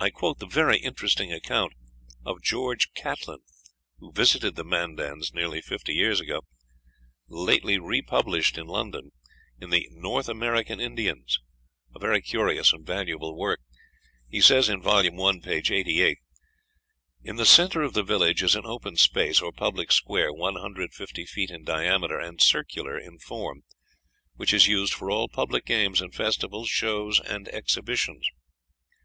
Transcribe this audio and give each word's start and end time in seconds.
I 0.00 0.10
quote 0.10 0.40
the 0.40 0.48
very 0.48 0.78
interesting 0.78 1.32
account 1.32 1.74
of 2.26 2.42
George 2.42 2.92
Catlin, 2.92 3.38
who 4.00 4.10
visited 4.10 4.56
the 4.56 4.64
Mandans 4.64 5.32
nearly 5.32 5.60
fifty 5.60 5.94
years 5.94 6.18
ago, 6.18 6.40
lately 7.28 7.78
republished 7.78 8.58
in 8.58 8.66
London 8.66 9.12
in 9.60 9.70
the 9.70 9.86
"North 9.92 10.28
American 10.28 10.80
Indians," 10.80 11.38
a 11.94 12.00
very 12.00 12.20
curious 12.20 12.72
and 12.72 12.84
valuable 12.84 13.38
work. 13.38 13.60
He 14.28 14.40
says 14.40 14.66
(vol. 14.66 15.06
i., 15.28 15.38
p. 15.38 15.50
88): 15.72 16.18
"In 17.22 17.36
the 17.36 17.46
centre 17.46 17.82
of 17.82 17.92
the 17.92 18.02
village 18.02 18.42
is 18.42 18.56
an 18.56 18.66
open 18.66 18.96
space, 18.96 19.40
or 19.40 19.52
public 19.52 19.92
square, 19.92 20.32
150 20.32 21.26
feet 21.26 21.50
in 21.52 21.62
diameter 21.62 22.18
and 22.18 22.40
circular 22.40 22.98
in 22.98 23.20
form, 23.20 23.62
which 24.34 24.52
is 24.52 24.66
used 24.66 24.92
for 24.92 25.12
all 25.12 25.28
public 25.28 25.64
games 25.64 26.00
and 26.00 26.12
festivals, 26.12 26.68
shows 26.68 27.20
and 27.20 27.46
exhibitions. 27.54 28.26